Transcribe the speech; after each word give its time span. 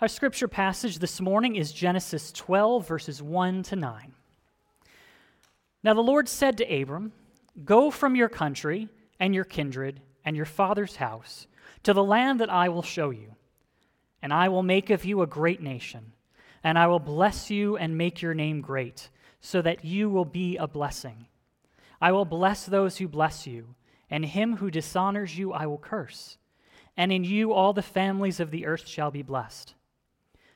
Our 0.00 0.08
scripture 0.08 0.48
passage 0.48 0.98
this 0.98 1.20
morning 1.20 1.54
is 1.54 1.70
Genesis 1.70 2.32
12, 2.32 2.86
verses 2.86 3.22
1 3.22 3.62
to 3.62 3.76
9. 3.76 4.12
Now 5.84 5.94
the 5.94 6.00
Lord 6.00 6.28
said 6.28 6.58
to 6.58 6.82
Abram, 6.82 7.12
Go 7.64 7.92
from 7.92 8.16
your 8.16 8.28
country 8.28 8.88
and 9.20 9.32
your 9.32 9.44
kindred 9.44 10.00
and 10.24 10.34
your 10.34 10.46
father's 10.46 10.96
house 10.96 11.46
to 11.84 11.92
the 11.92 12.02
land 12.02 12.40
that 12.40 12.50
I 12.50 12.70
will 12.70 12.82
show 12.82 13.10
you, 13.10 13.36
and 14.20 14.32
I 14.32 14.48
will 14.48 14.64
make 14.64 14.90
of 14.90 15.04
you 15.04 15.22
a 15.22 15.28
great 15.28 15.62
nation, 15.62 16.12
and 16.64 16.76
I 16.76 16.88
will 16.88 16.98
bless 16.98 17.48
you 17.48 17.76
and 17.76 17.96
make 17.96 18.20
your 18.20 18.34
name 18.34 18.62
great, 18.62 19.10
so 19.40 19.62
that 19.62 19.84
you 19.84 20.10
will 20.10 20.24
be 20.24 20.56
a 20.56 20.66
blessing. 20.66 21.26
I 22.00 22.10
will 22.10 22.24
bless 22.24 22.66
those 22.66 22.96
who 22.96 23.06
bless 23.06 23.46
you, 23.46 23.76
and 24.10 24.24
him 24.24 24.56
who 24.56 24.72
dishonors 24.72 25.38
you 25.38 25.52
I 25.52 25.66
will 25.66 25.78
curse, 25.78 26.36
and 26.96 27.12
in 27.12 27.22
you 27.22 27.52
all 27.52 27.72
the 27.72 27.80
families 27.80 28.40
of 28.40 28.50
the 28.50 28.66
earth 28.66 28.88
shall 28.88 29.12
be 29.12 29.22
blessed. 29.22 29.76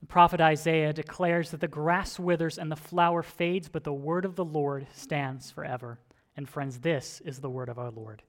The 0.00 0.06
prophet 0.06 0.40
Isaiah 0.40 0.92
declares 0.92 1.50
that 1.50 1.60
the 1.60 1.68
grass 1.68 2.18
withers 2.18 2.58
and 2.58 2.70
the 2.70 2.76
flower 2.76 3.22
fades, 3.22 3.68
but 3.68 3.84
the 3.84 3.92
word 3.92 4.24
of 4.24 4.36
the 4.36 4.44
Lord 4.44 4.86
stands 4.92 5.50
forever. 5.50 5.98
And 6.36 6.48
friends, 6.48 6.78
this 6.78 7.20
is 7.24 7.40
the 7.40 7.50
word 7.50 7.68
of 7.68 7.78
our 7.78 7.90
Lord. 7.90 8.22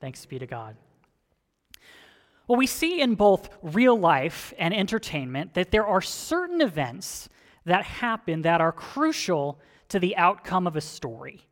Thanks 0.00 0.24
be 0.24 0.38
to 0.38 0.46
God. 0.46 0.76
Well, 2.48 2.56
we 2.56 2.66
see 2.66 3.00
in 3.00 3.14
both 3.14 3.50
real 3.62 3.98
life 3.98 4.52
and 4.58 4.74
entertainment 4.74 5.54
that 5.54 5.70
there 5.70 5.86
are 5.86 6.00
certain 6.00 6.60
events 6.60 7.28
that 7.64 7.84
happen 7.84 8.42
that 8.42 8.60
are 8.60 8.72
crucial 8.72 9.60
to 9.90 9.98
the 9.98 10.16
outcome 10.16 10.66
of 10.66 10.74
a 10.74 10.80
story, 10.80 11.46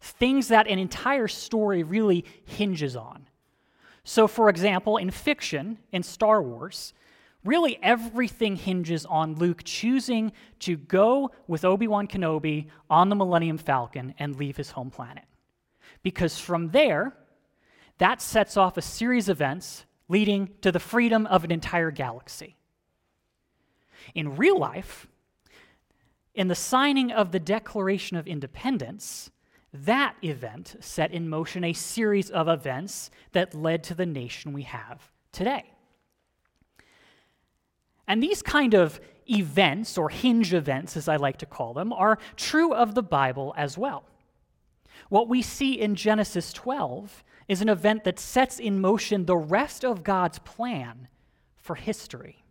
things 0.00 0.48
that 0.48 0.66
an 0.66 0.78
entire 0.78 1.28
story 1.28 1.82
really 1.82 2.24
hinges 2.44 2.96
on. 2.96 3.28
So, 4.02 4.26
for 4.26 4.50
example, 4.50 4.96
in 4.98 5.10
fiction, 5.10 5.78
in 5.92 6.02
Star 6.02 6.42
Wars, 6.42 6.92
really 7.44 7.78
everything 7.82 8.56
hinges 8.56 9.04
on 9.06 9.34
Luke 9.34 9.62
choosing 9.64 10.32
to 10.60 10.76
go 10.76 11.30
with 11.46 11.64
Obi 11.64 11.86
Wan 11.86 12.08
Kenobi 12.08 12.68
on 12.88 13.08
the 13.08 13.16
Millennium 13.16 13.58
Falcon 13.58 14.14
and 14.18 14.36
leave 14.36 14.56
his 14.56 14.70
home 14.70 14.90
planet. 14.90 15.24
Because 16.02 16.38
from 16.38 16.70
there, 16.70 17.14
that 17.98 18.20
sets 18.20 18.56
off 18.56 18.76
a 18.76 18.82
series 18.82 19.28
of 19.28 19.36
events 19.36 19.84
leading 20.08 20.50
to 20.62 20.72
the 20.72 20.80
freedom 20.80 21.26
of 21.26 21.44
an 21.44 21.50
entire 21.50 21.90
galaxy. 21.90 22.56
In 24.14 24.36
real 24.36 24.58
life, 24.58 25.06
in 26.34 26.48
the 26.48 26.54
signing 26.54 27.12
of 27.12 27.30
the 27.30 27.40
Declaration 27.40 28.16
of 28.16 28.26
Independence, 28.26 29.30
that 29.72 30.16
event 30.22 30.76
set 30.80 31.10
in 31.10 31.28
motion 31.28 31.64
a 31.64 31.72
series 31.72 32.30
of 32.30 32.48
events 32.48 33.10
that 33.32 33.54
led 33.54 33.82
to 33.84 33.94
the 33.94 34.06
nation 34.06 34.52
we 34.52 34.62
have 34.62 35.10
today. 35.32 35.73
And 38.06 38.22
these 38.22 38.42
kind 38.42 38.74
of 38.74 39.00
events, 39.30 39.96
or 39.96 40.10
hinge 40.10 40.52
events 40.52 40.96
as 40.96 41.08
I 41.08 41.16
like 41.16 41.38
to 41.38 41.46
call 41.46 41.72
them, 41.72 41.92
are 41.92 42.18
true 42.36 42.74
of 42.74 42.94
the 42.94 43.02
Bible 43.02 43.54
as 43.56 43.78
well. 43.78 44.04
What 45.08 45.28
we 45.28 45.42
see 45.42 45.78
in 45.80 45.94
Genesis 45.94 46.52
12 46.52 47.24
is 47.48 47.60
an 47.60 47.68
event 47.68 48.04
that 48.04 48.18
sets 48.18 48.58
in 48.58 48.80
motion 48.80 49.26
the 49.26 49.36
rest 49.36 49.84
of 49.84 50.02
God's 50.02 50.38
plan 50.38 51.08
for 51.56 51.74
history. 51.74 52.44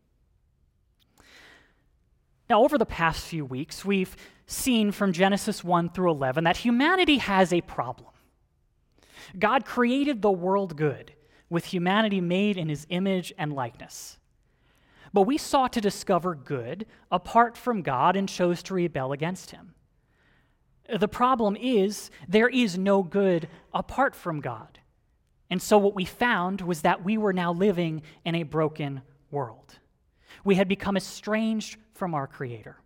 Now, 2.49 2.63
over 2.63 2.77
the 2.77 2.85
past 2.85 3.25
few 3.25 3.45
weeks, 3.45 3.85
we've 3.85 4.15
seen 4.45 4.91
from 4.91 5.13
Genesis 5.13 5.63
1 5.63 5.89
through 5.89 6.11
11 6.11 6.43
that 6.43 6.57
humanity 6.57 7.17
has 7.17 7.53
a 7.53 7.61
problem. 7.61 8.09
God 9.39 9.65
created 9.65 10.21
the 10.21 10.31
world 10.31 10.75
good, 10.75 11.13
with 11.49 11.65
humanity 11.65 12.21
made 12.21 12.57
in 12.57 12.69
his 12.69 12.85
image 12.89 13.33
and 13.37 13.53
likeness. 13.53 14.17
But 15.13 15.23
we 15.23 15.37
sought 15.37 15.73
to 15.73 15.81
discover 15.81 16.33
good 16.33 16.87
apart 17.11 17.55
from 17.55 17.83
God 17.83 18.15
and 18.15 18.27
chose 18.27 18.63
to 18.63 18.73
rebel 18.73 19.11
against 19.11 19.51
him. 19.51 19.75
The 20.93 21.07
problem 21.07 21.55
is, 21.55 22.09
there 22.27 22.49
is 22.49 22.77
no 22.77 23.03
good 23.03 23.47
apart 23.73 24.15
from 24.15 24.41
God. 24.41 24.79
And 25.49 25.61
so, 25.61 25.77
what 25.77 25.95
we 25.95 26.03
found 26.03 26.61
was 26.61 26.81
that 26.81 27.05
we 27.05 27.17
were 27.17 27.31
now 27.31 27.53
living 27.53 28.01
in 28.25 28.35
a 28.35 28.43
broken 28.43 29.03
world. 29.29 29.79
We 30.43 30.55
had 30.55 30.67
become 30.67 30.97
estranged 30.97 31.77
from 31.93 32.15
our 32.15 32.27
Creator. 32.27 32.77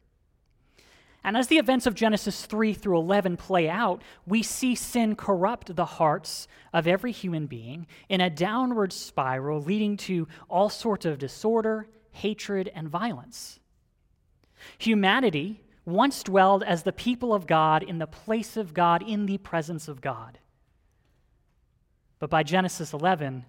And 1.23 1.35
as 1.35 1.47
the 1.47 1.57
events 1.57 1.85
of 1.85 1.95
Genesis 1.95 2.45
3 2.45 2.73
through 2.73 2.99
11 2.99 3.37
play 3.37 3.67
out, 3.67 4.01
we 4.25 4.43
see 4.43 4.75
sin 4.75 5.15
corrupt 5.15 5.75
the 5.75 5.85
hearts 5.85 6.47
of 6.73 6.87
every 6.87 7.11
human 7.11 7.47
being 7.47 7.87
in 8.07 8.21
a 8.21 8.29
downward 8.29 8.93
spiral 8.93 9.61
leading 9.61 9.97
to 9.97 10.27
all 10.49 10.69
sorts 10.69 11.05
of 11.05 11.17
disorder 11.17 11.87
hatred, 12.17 12.71
and 12.73 12.89
violence. 12.89 13.59
Humanity 14.77 15.61
once 15.85 16.23
dwelled 16.23 16.63
as 16.63 16.83
the 16.83 16.91
people 16.91 17.33
of 17.33 17.47
God 17.47 17.81
in 17.81 17.97
the 17.99 18.07
place 18.07 18.57
of 18.57 18.73
God, 18.73 19.01
in 19.01 19.25
the 19.25 19.37
presence 19.37 19.87
of 19.87 20.01
God. 20.01 20.39
But 22.19 22.29
by 22.29 22.43
Genesis 22.43 22.93
11, 22.93 23.45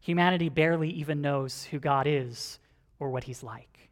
humanity 0.00 0.48
barely 0.48 0.90
even 0.90 1.22
knows 1.22 1.64
who 1.64 1.78
God 1.78 2.06
is 2.06 2.58
or 2.98 3.10
what 3.10 3.24
he's 3.24 3.42
like. 3.42 3.88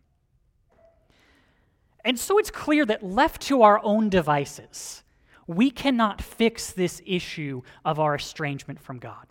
And 2.05 2.19
so 2.19 2.39
it's 2.39 2.51
clear 2.51 2.85
that 2.87 3.03
left 3.03 3.43
to 3.43 3.63
our 3.63 3.81
own 3.83 4.09
devices, 4.09 5.03
we 5.47 5.71
cannot 5.71 6.23
fix 6.23 6.73
this 6.73 7.01
issue 7.07 7.63
of 7.85 7.99
our 7.99 8.15
estrangement 8.15 8.81
from 8.81 8.99
God. 8.99 9.27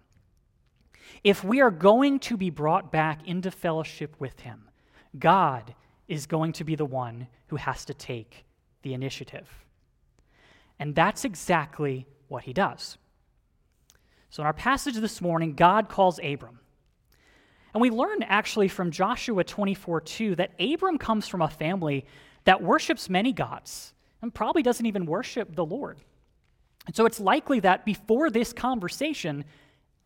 If 1.24 1.44
we 1.44 1.62
are 1.62 1.72
going 1.72 2.20
to 2.20 2.38
be 2.38 2.50
brought 2.50 2.92
back 2.92 3.28
into 3.28 3.52
fellowship 3.52 4.16
with 4.20 4.40
him, 4.40 4.69
God 5.18 5.74
is 6.08 6.26
going 6.26 6.54
to 6.54 6.64
be 6.64 6.76
the 6.76 6.86
one 6.86 7.28
who 7.48 7.56
has 7.56 7.86
to 7.86 7.94
take 7.94 8.46
the 8.82 8.94
initiative. 8.94 9.48
And 10.80 10.96
that's 10.96 11.26
exactly 11.26 12.06
what 12.28 12.44
he 12.44 12.54
does. 12.54 12.98
So, 14.30 14.44
in 14.44 14.48
our 14.48 14.54
passage 14.54 14.96
this 14.96 15.22
morning, 15.22 15.54
God 15.56 15.90
calls 15.90 16.20
Abram. 16.24 16.60
And 17.74 17.82
we 17.82 17.90
learn 17.90 18.24
actually 18.24 18.68
from 18.68 18.92
Joshua 18.92 19.44
24 19.44 20.02
2 20.02 20.36
that 20.36 20.52
Abram 20.60 20.98
comes 20.98 21.28
from 21.28 21.42
a 21.42 21.50
family 21.50 22.06
that 22.46 22.62
worships 22.62 23.10
many 23.10 23.34
gods 23.34 23.94
and 24.22 24.34
probably 24.34 24.64
doesn't 24.64 24.86
even 24.86 25.06
worship 25.06 25.56
the 25.56 25.66
Lord. 25.66 26.00
And 26.88 26.96
so 26.96 27.06
it's 27.06 27.20
likely 27.20 27.60
that 27.62 27.86
before 27.86 28.30
this 28.30 28.54
conversation, 28.54 29.46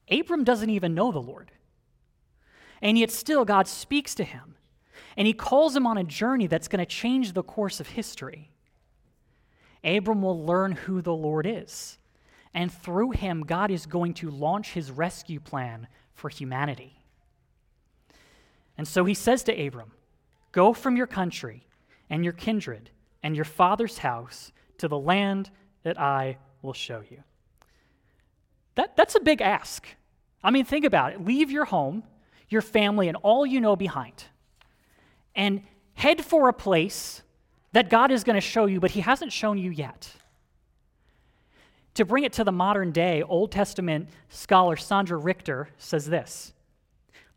Abram 0.09 0.43
doesn't 0.43 0.69
even 0.69 0.93
know 0.93 1.11
the 1.11 1.21
Lord. 1.21 1.51
And 2.81 2.97
yet, 2.97 3.11
still, 3.11 3.45
God 3.45 3.67
speaks 3.67 4.15
to 4.15 4.23
him 4.23 4.52
and 5.17 5.27
he 5.27 5.33
calls 5.33 5.75
him 5.75 5.85
on 5.87 5.97
a 5.97 6.03
journey 6.03 6.47
that's 6.47 6.67
going 6.67 6.79
to 6.79 6.85
change 6.85 7.33
the 7.33 7.43
course 7.43 7.79
of 7.79 7.87
history. 7.87 8.51
Abram 9.83 10.21
will 10.21 10.45
learn 10.45 10.71
who 10.71 11.01
the 11.01 11.13
Lord 11.13 11.45
is, 11.45 11.97
and 12.53 12.71
through 12.71 13.11
him, 13.11 13.41
God 13.41 13.71
is 13.71 13.85
going 13.85 14.13
to 14.15 14.29
launch 14.29 14.71
his 14.73 14.91
rescue 14.91 15.39
plan 15.39 15.87
for 16.13 16.29
humanity. 16.29 17.03
And 18.77 18.87
so 18.87 19.05
he 19.05 19.13
says 19.13 19.43
to 19.43 19.67
Abram, 19.67 19.91
Go 20.51 20.73
from 20.73 20.95
your 20.95 21.07
country 21.07 21.67
and 22.09 22.23
your 22.23 22.33
kindred 22.33 22.91
and 23.23 23.35
your 23.35 23.45
father's 23.45 23.99
house 23.99 24.51
to 24.77 24.87
the 24.87 24.99
land 24.99 25.49
that 25.83 25.99
I 25.99 26.37
will 26.61 26.73
show 26.73 27.01
you. 27.09 27.23
That, 28.75 28.95
that's 28.95 29.15
a 29.15 29.19
big 29.19 29.41
ask. 29.41 29.87
I 30.43 30.51
mean, 30.51 30.65
think 30.65 30.85
about 30.85 31.13
it. 31.13 31.23
Leave 31.23 31.51
your 31.51 31.65
home, 31.65 32.03
your 32.49 32.61
family, 32.61 33.07
and 33.07 33.17
all 33.17 33.45
you 33.45 33.61
know 33.61 33.75
behind 33.75 34.25
and 35.35 35.63
head 35.95 36.23
for 36.23 36.49
a 36.49 36.53
place 36.53 37.21
that 37.71 37.89
God 37.89 38.11
is 38.11 38.23
going 38.23 38.35
to 38.35 38.41
show 38.41 38.65
you, 38.65 38.79
but 38.79 38.91
He 38.91 39.01
hasn't 39.01 39.33
shown 39.33 39.57
you 39.57 39.71
yet. 39.71 40.11
To 41.95 42.05
bring 42.05 42.23
it 42.23 42.33
to 42.33 42.43
the 42.43 42.51
modern 42.51 42.91
day, 42.91 43.21
Old 43.21 43.51
Testament 43.51 44.09
scholar 44.29 44.75
Sandra 44.75 45.17
Richter 45.17 45.69
says 45.77 46.07
this 46.07 46.53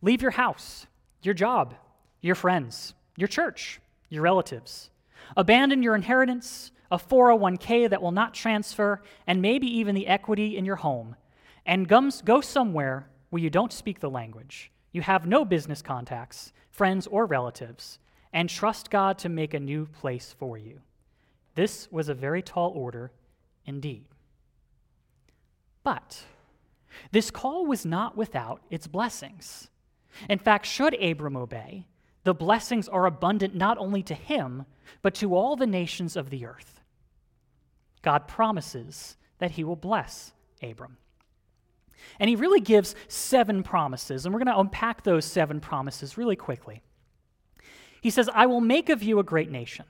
Leave 0.02 0.22
your 0.22 0.30
house, 0.32 0.86
your 1.22 1.34
job, 1.34 1.74
your 2.20 2.34
friends, 2.34 2.94
your 3.16 3.28
church, 3.28 3.80
your 4.08 4.22
relatives. 4.22 4.90
Abandon 5.36 5.82
your 5.82 5.94
inheritance, 5.94 6.70
a 6.90 6.98
401k 6.98 7.90
that 7.90 8.00
will 8.00 8.12
not 8.12 8.32
transfer, 8.32 9.02
and 9.26 9.42
maybe 9.42 9.66
even 9.66 9.94
the 9.94 10.06
equity 10.06 10.56
in 10.56 10.64
your 10.64 10.76
home, 10.76 11.16
and 11.64 11.88
go 11.88 12.40
somewhere 12.40 13.08
where 13.30 13.42
you 13.42 13.50
don't 13.50 13.72
speak 13.72 14.00
the 14.00 14.10
language, 14.10 14.70
you 14.92 15.02
have 15.02 15.26
no 15.26 15.44
business 15.44 15.82
contacts, 15.82 16.52
friends, 16.76 17.06
or 17.06 17.24
relatives, 17.24 17.98
and 18.32 18.50
trust 18.50 18.90
God 18.90 19.16
to 19.18 19.30
make 19.30 19.54
a 19.54 19.60
new 19.60 19.86
place 19.86 20.34
for 20.38 20.58
you. 20.58 20.80
This 21.54 21.88
was 21.90 22.10
a 22.10 22.14
very 22.14 22.42
tall 22.42 22.70
order 22.74 23.12
indeed. 23.64 24.04
But 25.82 26.22
this 27.12 27.30
call 27.30 27.64
was 27.64 27.86
not 27.86 28.16
without 28.16 28.60
its 28.70 28.86
blessings. 28.86 29.70
In 30.28 30.38
fact, 30.38 30.66
should 30.66 31.02
Abram 31.02 31.36
obey, 31.36 31.86
the 32.24 32.34
blessings 32.34 32.88
are 32.88 33.06
abundant 33.06 33.54
not 33.54 33.78
only 33.78 34.02
to 34.02 34.14
him, 34.14 34.66
but 35.00 35.14
to 35.14 35.34
all 35.34 35.56
the 35.56 35.66
nations 35.66 36.14
of 36.14 36.28
the 36.28 36.44
earth. 36.44 36.80
God 38.02 38.28
promises 38.28 39.16
that 39.38 39.52
he 39.52 39.64
will 39.64 39.76
bless 39.76 40.32
Abram. 40.62 40.98
And 42.18 42.28
he 42.30 42.36
really 42.36 42.60
gives 42.60 42.94
seven 43.08 43.62
promises, 43.62 44.24
and 44.24 44.32
we're 44.34 44.40
going 44.40 44.54
to 44.54 44.60
unpack 44.60 45.04
those 45.04 45.24
seven 45.24 45.60
promises 45.60 46.16
really 46.16 46.36
quickly. 46.36 46.82
He 48.00 48.10
says, 48.10 48.30
I 48.32 48.46
will 48.46 48.60
make 48.60 48.88
of 48.88 49.02
you 49.02 49.18
a 49.18 49.24
great 49.24 49.50
nation. 49.50 49.84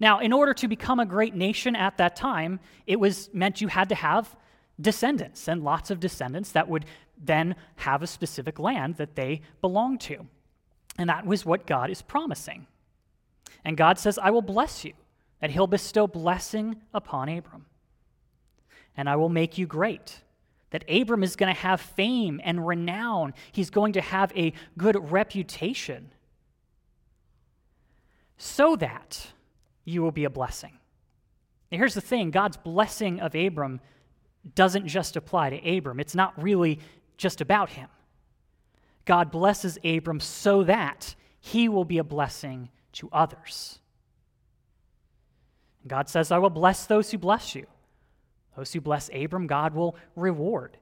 Now, 0.00 0.20
in 0.20 0.32
order 0.32 0.54
to 0.54 0.68
become 0.68 1.00
a 1.00 1.06
great 1.06 1.34
nation 1.34 1.74
at 1.74 1.96
that 1.98 2.14
time, 2.14 2.60
it 2.86 3.00
was 3.00 3.30
meant 3.32 3.60
you 3.60 3.68
had 3.68 3.88
to 3.88 3.94
have 3.94 4.36
descendants 4.80 5.48
and 5.48 5.64
lots 5.64 5.90
of 5.90 5.98
descendants 5.98 6.52
that 6.52 6.68
would 6.68 6.84
then 7.16 7.56
have 7.76 8.02
a 8.02 8.06
specific 8.06 8.58
land 8.58 8.96
that 8.96 9.16
they 9.16 9.40
belonged 9.60 10.00
to. 10.02 10.26
And 10.98 11.08
that 11.08 11.26
was 11.26 11.44
what 11.44 11.66
God 11.66 11.90
is 11.90 12.02
promising. 12.02 12.66
And 13.64 13.76
God 13.76 13.98
says, 13.98 14.18
I 14.18 14.30
will 14.30 14.42
bless 14.42 14.84
you, 14.84 14.92
that 15.40 15.50
he'll 15.50 15.66
bestow 15.66 16.06
blessing 16.06 16.76
upon 16.94 17.28
Abram. 17.28 17.66
And 18.96 19.08
I 19.08 19.16
will 19.16 19.28
make 19.28 19.58
you 19.58 19.66
great, 19.66 20.20
that 20.70 20.84
Abram 20.88 21.22
is 21.22 21.36
going 21.36 21.52
to 21.52 21.60
have 21.60 21.80
fame 21.80 22.40
and 22.44 22.66
renown. 22.66 23.34
He's 23.52 23.70
going 23.70 23.94
to 23.94 24.00
have 24.00 24.32
a 24.36 24.52
good 24.76 25.10
reputation, 25.10 26.10
so 28.36 28.76
that 28.76 29.28
you 29.84 30.02
will 30.02 30.12
be 30.12 30.24
a 30.24 30.30
blessing. 30.30 30.78
Now, 31.72 31.78
here's 31.78 31.94
the 31.94 32.00
thing 32.00 32.30
God's 32.30 32.56
blessing 32.56 33.20
of 33.20 33.34
Abram 33.34 33.80
doesn't 34.54 34.86
just 34.86 35.16
apply 35.16 35.50
to 35.50 35.76
Abram, 35.76 36.00
it's 36.00 36.14
not 36.14 36.40
really 36.42 36.78
just 37.16 37.40
about 37.40 37.70
him. 37.70 37.88
God 39.04 39.30
blesses 39.30 39.78
Abram 39.84 40.20
so 40.20 40.64
that 40.64 41.14
he 41.40 41.68
will 41.68 41.84
be 41.84 41.98
a 41.98 42.04
blessing 42.04 42.68
to 42.92 43.08
others. 43.12 43.78
God 45.86 46.08
says, 46.08 46.30
I 46.30 46.38
will 46.38 46.50
bless 46.50 46.86
those 46.86 47.10
who 47.10 47.18
bless 47.18 47.54
you. 47.54 47.66
Those 48.58 48.72
who 48.72 48.80
bless 48.80 49.08
Abram, 49.14 49.46
God 49.46 49.72
will 49.72 49.94
reward. 50.16 50.78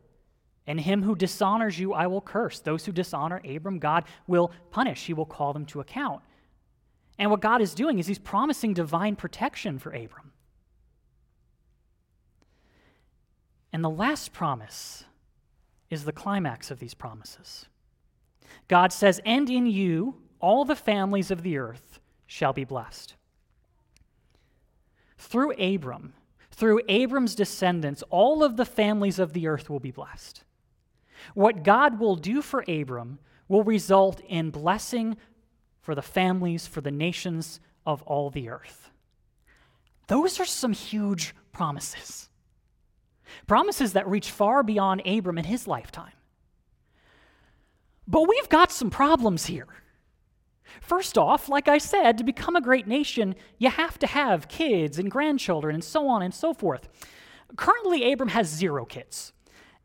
And 0.66 0.80
him 0.80 1.02
who 1.02 1.14
dishonors 1.14 1.78
you, 1.78 1.92
I 1.92 2.06
will 2.06 2.22
curse. 2.22 2.58
Those 2.58 2.86
who 2.86 2.90
dishonor 2.90 3.42
Abram, 3.46 3.78
God 3.78 4.04
will 4.26 4.50
punish. 4.70 5.04
He 5.04 5.12
will 5.12 5.26
call 5.26 5.52
them 5.52 5.66
to 5.66 5.80
account. 5.80 6.22
And 7.18 7.30
what 7.30 7.42
God 7.42 7.60
is 7.60 7.74
doing 7.74 7.98
is 7.98 8.06
he's 8.06 8.18
promising 8.18 8.72
divine 8.72 9.14
protection 9.14 9.78
for 9.78 9.90
Abram. 9.90 10.32
And 13.74 13.84
the 13.84 13.90
last 13.90 14.32
promise 14.32 15.04
is 15.90 16.06
the 16.06 16.12
climax 16.12 16.70
of 16.70 16.78
these 16.78 16.94
promises. 16.94 17.66
God 18.68 18.90
says, 18.90 19.20
And 19.26 19.50
in 19.50 19.66
you 19.66 20.14
all 20.40 20.64
the 20.64 20.74
families 20.74 21.30
of 21.30 21.42
the 21.42 21.58
earth 21.58 22.00
shall 22.26 22.54
be 22.54 22.64
blessed. 22.64 23.16
Through 25.18 25.52
Abram, 25.62 26.14
through 26.56 26.80
Abram's 26.88 27.34
descendants, 27.34 28.02
all 28.08 28.42
of 28.42 28.56
the 28.56 28.64
families 28.64 29.18
of 29.18 29.34
the 29.34 29.46
earth 29.46 29.68
will 29.68 29.78
be 29.78 29.90
blessed. 29.90 30.42
What 31.34 31.62
God 31.62 32.00
will 32.00 32.16
do 32.16 32.40
for 32.40 32.64
Abram 32.66 33.18
will 33.46 33.62
result 33.62 34.20
in 34.26 34.50
blessing 34.50 35.16
for 35.82 35.94
the 35.94 36.02
families, 36.02 36.66
for 36.66 36.80
the 36.80 36.90
nations 36.90 37.60
of 37.84 38.02
all 38.02 38.30
the 38.30 38.48
earth. 38.48 38.90
Those 40.08 40.40
are 40.40 40.46
some 40.46 40.72
huge 40.72 41.34
promises. 41.52 42.28
Promises 43.46 43.92
that 43.92 44.08
reach 44.08 44.30
far 44.30 44.62
beyond 44.62 45.06
Abram 45.06 45.38
in 45.38 45.44
his 45.44 45.66
lifetime. 45.66 46.12
But 48.08 48.28
we've 48.28 48.48
got 48.48 48.72
some 48.72 48.88
problems 48.88 49.46
here. 49.46 49.66
First 50.80 51.16
off, 51.16 51.48
like 51.48 51.68
I 51.68 51.78
said, 51.78 52.18
to 52.18 52.24
become 52.24 52.56
a 52.56 52.60
great 52.60 52.86
nation, 52.86 53.34
you 53.58 53.70
have 53.70 53.98
to 54.00 54.06
have 54.06 54.48
kids 54.48 54.98
and 54.98 55.10
grandchildren 55.10 55.74
and 55.74 55.84
so 55.84 56.08
on 56.08 56.22
and 56.22 56.34
so 56.34 56.52
forth. 56.52 56.88
Currently, 57.56 58.12
Abram 58.12 58.30
has 58.30 58.48
zero 58.48 58.84
kids, 58.84 59.32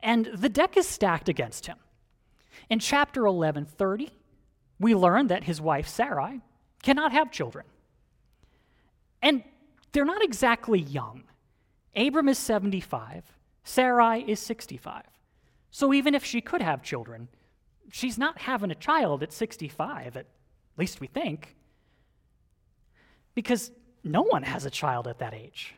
and 0.02 0.28
the 0.34 0.50
deck 0.50 0.78
is 0.78 0.88
stacked 0.88 1.30
against 1.30 1.68
him. 1.68 1.78
In 2.70 2.80
chapter 2.80 3.24
11:30, 3.24 4.12
we 4.80 4.96
learn 4.96 5.28
that 5.28 5.44
his 5.44 5.62
wife 5.62 5.88
Sarai 5.88 6.42
cannot 6.82 7.12
have 7.12 7.32
children. 7.32 7.66
And 9.22 9.44
they're 9.92 10.06
not 10.06 10.24
exactly 10.24 10.80
young. 10.80 11.24
Abram 11.96 12.30
is 12.30 12.38
75, 12.38 13.38
Sarai 13.64 14.24
is 14.28 14.40
65. 14.40 15.04
So 15.70 15.94
even 15.94 16.16
if 16.16 16.26
she 16.26 16.42
could 16.42 16.62
have 16.62 16.82
children, 16.82 17.28
she's 17.92 18.18
not 18.18 18.40
having 18.40 18.72
a 18.72 18.76
child 18.76 19.22
at 19.22 19.32
65, 19.32 20.18
at 20.18 20.26
least 20.78 21.02
we 21.02 21.08
think. 21.08 21.56
Because 23.36 23.72
no 24.04 24.24
one 24.24 24.44
has 24.44 24.66
a 24.66 24.70
child 24.70 25.08
at 25.08 25.20
that 25.20 25.34
age. 25.34 25.76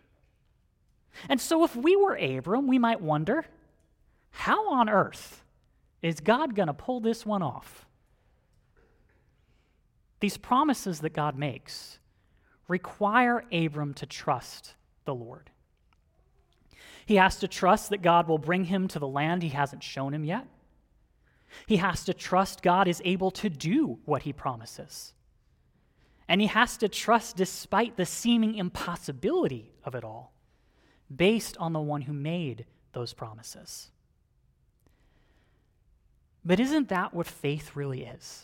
And 1.29 1.39
so 1.39 1.63
if 1.63 1.75
we 1.75 1.95
were 1.95 2.15
Abram, 2.15 2.67
we 2.67 2.79
might 2.79 3.01
wonder 3.01 3.45
how 4.31 4.73
on 4.73 4.89
earth 4.89 5.43
is 6.01 6.19
God 6.19 6.55
going 6.55 6.67
to 6.67 6.73
pull 6.73 6.99
this 6.99 7.25
one 7.25 7.41
off? 7.41 7.85
These 10.19 10.37
promises 10.37 10.99
that 11.01 11.13
God 11.13 11.37
makes 11.37 11.99
require 12.67 13.43
Abram 13.51 13.93
to 13.95 14.05
trust 14.05 14.73
the 15.05 15.13
Lord. 15.13 15.49
He 17.05 17.15
has 17.15 17.37
to 17.39 17.47
trust 17.47 17.89
that 17.89 18.01
God 18.01 18.27
will 18.27 18.37
bring 18.37 18.65
him 18.65 18.87
to 18.89 18.99
the 18.99 19.07
land 19.07 19.43
he 19.43 19.49
hasn't 19.49 19.83
shown 19.83 20.13
him 20.13 20.23
yet. 20.23 20.47
He 21.67 21.77
has 21.77 22.03
to 22.05 22.13
trust 22.13 22.61
God 22.61 22.87
is 22.87 23.01
able 23.05 23.31
to 23.31 23.49
do 23.49 23.99
what 24.05 24.23
he 24.23 24.33
promises. 24.33 25.13
And 26.27 26.41
he 26.41 26.47
has 26.47 26.77
to 26.77 26.87
trust 26.87 27.37
despite 27.37 27.97
the 27.97 28.05
seeming 28.05 28.55
impossibility 28.55 29.71
of 29.83 29.95
it 29.95 30.03
all, 30.03 30.33
based 31.13 31.57
on 31.57 31.73
the 31.73 31.79
one 31.79 32.01
who 32.01 32.13
made 32.13 32.65
those 32.93 33.13
promises. 33.13 33.91
But 36.45 36.59
isn't 36.59 36.89
that 36.89 37.13
what 37.13 37.27
faith 37.27 37.75
really 37.75 38.03
is? 38.03 38.43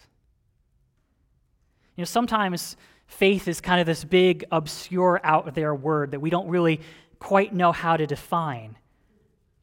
You 1.95 2.01
know, 2.01 2.05
sometimes 2.05 2.77
faith 3.07 3.47
is 3.47 3.59
kind 3.59 3.81
of 3.81 3.85
this 3.85 4.03
big, 4.03 4.45
obscure, 4.51 5.19
out 5.23 5.53
there 5.53 5.75
word 5.75 6.11
that 6.11 6.21
we 6.21 6.29
don't 6.29 6.47
really 6.47 6.81
quite 7.19 7.53
know 7.53 7.71
how 7.71 7.97
to 7.97 8.07
define. 8.07 8.77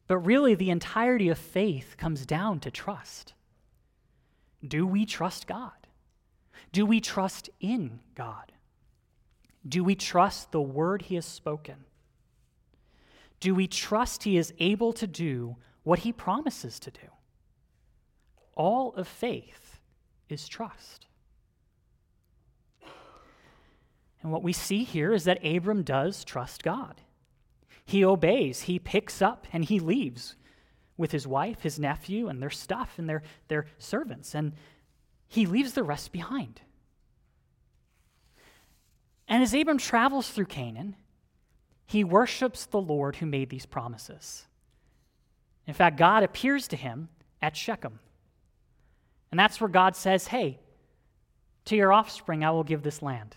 But 0.07 0.19
really, 0.19 0.55
the 0.55 0.69
entirety 0.69 1.29
of 1.29 1.37
faith 1.37 1.95
comes 1.97 2.25
down 2.25 2.59
to 2.61 2.71
trust. 2.71 3.33
Do 4.65 4.87
we 4.87 5.05
trust 5.05 5.47
God? 5.47 5.71
Do 6.71 6.85
we 6.85 6.99
trust 6.99 7.49
in 7.59 7.99
God? 8.15 8.51
Do 9.67 9.83
we 9.83 9.95
trust 9.95 10.51
the 10.51 10.61
word 10.61 11.03
he 11.03 11.15
has 11.15 11.25
spoken? 11.25 11.85
Do 13.39 13.53
we 13.53 13.67
trust 13.67 14.23
he 14.23 14.37
is 14.37 14.53
able 14.59 14.93
to 14.93 15.07
do 15.07 15.57
what 15.83 15.99
he 15.99 16.11
promises 16.11 16.79
to 16.79 16.91
do? 16.91 17.07
All 18.55 18.93
of 18.93 19.07
faith 19.07 19.79
is 20.29 20.47
trust. 20.47 21.05
And 24.21 24.31
what 24.31 24.43
we 24.43 24.53
see 24.53 24.83
here 24.83 25.13
is 25.13 25.25
that 25.25 25.45
Abram 25.45 25.83
does 25.83 26.23
trust 26.23 26.63
God. 26.63 27.01
He 27.85 28.03
obeys, 28.03 28.63
he 28.63 28.79
picks 28.79 29.21
up, 29.21 29.47
and 29.53 29.63
he 29.63 29.79
leaves 29.79 30.35
with 30.97 31.11
his 31.11 31.27
wife, 31.27 31.61
his 31.61 31.79
nephew, 31.79 32.27
and 32.27 32.41
their 32.41 32.49
stuff 32.49 32.95
and 32.97 33.07
their, 33.07 33.23
their 33.47 33.67
servants. 33.77 34.33
And 34.33 34.53
he 35.27 35.45
leaves 35.45 35.73
the 35.73 35.83
rest 35.83 36.11
behind. 36.11 36.61
And 39.27 39.43
as 39.43 39.53
Abram 39.53 39.77
travels 39.77 40.29
through 40.29 40.45
Canaan, 40.45 40.95
he 41.85 42.03
worships 42.03 42.65
the 42.65 42.81
Lord 42.81 43.17
who 43.17 43.25
made 43.25 43.49
these 43.49 43.65
promises. 43.65 44.45
In 45.65 45.73
fact, 45.73 45.97
God 45.97 46.23
appears 46.23 46.67
to 46.69 46.75
him 46.75 47.09
at 47.41 47.55
Shechem. 47.55 47.99
And 49.31 49.39
that's 49.39 49.59
where 49.59 49.69
God 49.69 49.95
says, 49.95 50.27
Hey, 50.27 50.59
to 51.65 51.75
your 51.75 51.91
offspring 51.91 52.43
I 52.43 52.51
will 52.51 52.63
give 52.63 52.83
this 52.83 53.01
land. 53.01 53.35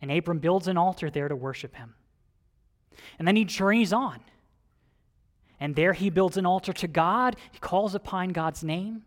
And 0.00 0.10
Abram 0.10 0.38
builds 0.38 0.68
an 0.68 0.76
altar 0.76 1.10
there 1.10 1.28
to 1.28 1.36
worship 1.36 1.74
him. 1.76 1.94
And 3.18 3.26
then 3.26 3.36
he 3.36 3.44
journeys 3.44 3.92
on. 3.92 4.20
And 5.60 5.74
there 5.74 5.92
he 5.92 6.10
builds 6.10 6.36
an 6.36 6.46
altar 6.46 6.72
to 6.74 6.88
God. 6.88 7.36
He 7.50 7.58
calls 7.58 7.94
upon 7.94 8.30
God's 8.30 8.62
name. 8.62 9.02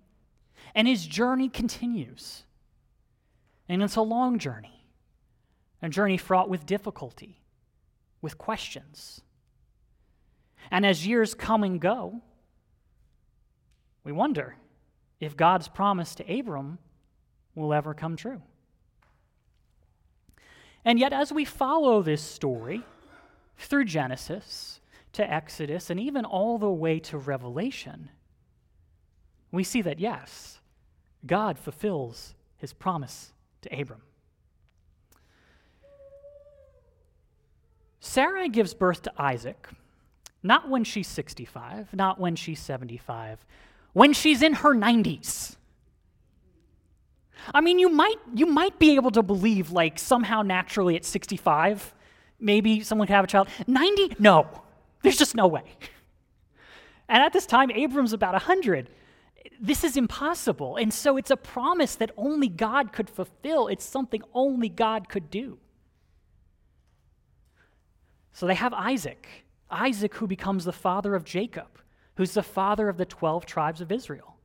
And 0.75 0.88
his 0.88 1.05
journey 1.05 1.50
continues. 1.50 2.43
And 3.70 3.81
it's 3.81 3.96
a 3.96 4.01
long 4.01 4.38
journey, 4.38 4.86
a 5.81 5.88
journey 5.88 6.17
fraught 6.17 6.50
with 6.50 6.65
difficulty, 6.65 7.41
with 8.22 8.38
questions. 8.38 9.22
And 10.70 10.86
as 10.86 11.08
years 11.08 11.34
come 11.34 11.63
and 11.63 11.79
go, 11.79 12.22
we 14.03 14.12
wonder 14.12 14.58
if 15.22 15.38
God's 15.38 15.70
promise 15.70 16.15
to 16.15 16.39
Abram 16.39 16.79
will 17.55 17.74
ever 17.74 17.93
come 17.93 18.17
true. 18.17 18.41
And 20.84 21.00
yet, 21.00 21.13
as 21.13 21.31
we 21.31 21.46
follow 21.46 22.01
this 22.01 22.22
story 22.22 22.84
through 23.58 23.86
Genesis 23.86 24.81
to 25.13 25.30
Exodus 25.30 25.89
and 25.89 26.00
even 26.00 26.25
all 26.25 26.58
the 26.58 26.70
way 26.70 27.00
to 27.00 27.18
Revelation, 27.18 28.10
we 29.51 29.63
see 29.63 29.82
that 29.82 30.00
yes, 30.00 30.60
God 31.25 31.60
fulfills 31.60 32.34
his 32.58 32.74
promise 32.74 33.34
to 33.62 33.80
Abram. 33.80 34.01
Sarai 38.00 38.50
gives 38.50 38.74
birth 38.74 39.03
to 39.03 39.12
Isaac, 39.18 39.70
not 40.41 40.70
when 40.70 40.84
she's 40.84 41.08
65, 41.08 41.94
not 41.94 42.20
when 42.20 42.36
she's 42.36 42.60
75, 42.60 43.46
when 43.94 44.13
she's 44.13 44.41
in 44.41 44.53
her 44.53 44.74
90s. 44.74 45.56
I 47.53 47.62
mean, 47.62 47.80
you 47.80 47.89
might, 47.89 48.18
you 48.34 48.46
might 48.46 48.80
be 48.80 48.96
able 48.96 49.12
to 49.12 49.24
believe, 49.24 49.72
like, 49.72 50.00
somehow 50.00 50.41
naturally 50.41 50.96
at 50.96 51.06
65, 51.06 51.94
maybe 52.39 52.82
someone 52.82 53.08
could 53.08 53.13
have 53.13 53.25
a 53.25 53.27
child. 53.27 53.48
90? 53.68 54.15
No. 54.20 54.48
There's 55.01 55.17
just 55.17 55.36
no 55.36 55.48
way. 55.48 55.63
And 57.10 57.22
at 57.24 57.34
this 57.34 57.46
time, 57.46 57.72
Abram's 57.72 58.13
about 58.13 58.34
100. 58.34 58.89
This 59.60 59.84
is 59.84 59.98
impossible. 59.98 60.77
And 60.77 60.93
so 60.93 61.17
it's 61.17 61.31
a 61.31 61.38
promise 61.38 61.96
that 61.96 62.12
only 62.15 62.48
God 62.48 62.93
could 62.93 63.10
fulfill, 63.10 63.67
it's 63.67 63.86
something 63.86 64.22
only 64.34 64.70
God 64.70 65.10
could 65.10 65.29
do. 65.29 65.58
So 68.34 68.48
they 68.48 68.55
have 68.55 68.74
Isaac, 68.74 69.27
Isaac 69.70 70.15
who 70.15 70.27
becomes 70.27 70.63
the 70.63 70.72
father 70.72 71.15
of 71.15 71.25
Jacob, 71.25 71.67
who's 72.15 72.34
the 72.34 72.43
father 72.43 72.88
of 72.88 72.98
the 72.98 73.05
12 73.05 73.46
tribes 73.46 73.81
of 73.81 73.91
Israel. 73.91 74.38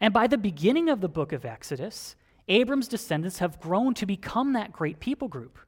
And 0.00 0.14
by 0.14 0.26
the 0.26 0.38
beginning 0.38 0.88
of 0.88 1.00
the 1.00 1.08
book 1.08 1.32
of 1.32 1.44
Exodus, 1.44 2.14
Abram's 2.48 2.88
descendants 2.88 3.38
have 3.38 3.60
grown 3.60 3.94
to 3.94 4.06
become 4.06 4.52
that 4.52 4.72
great 4.72 5.00
people 5.00 5.28
group. 5.28 5.58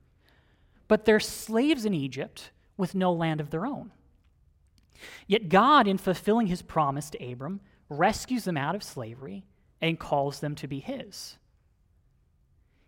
But 0.88 1.04
they're 1.04 1.20
slaves 1.20 1.84
in 1.84 1.94
Egypt 1.94 2.50
with 2.76 2.94
no 2.94 3.12
land 3.12 3.40
of 3.40 3.50
their 3.50 3.66
own. 3.66 3.90
Yet 5.26 5.48
God, 5.48 5.86
in 5.86 5.98
fulfilling 5.98 6.46
his 6.46 6.62
promise 6.62 7.10
to 7.10 7.32
Abram, 7.32 7.60
rescues 7.88 8.44
them 8.44 8.56
out 8.56 8.74
of 8.74 8.82
slavery 8.82 9.44
and 9.80 9.98
calls 9.98 10.40
them 10.40 10.54
to 10.56 10.68
be 10.68 10.80
his. 10.80 11.36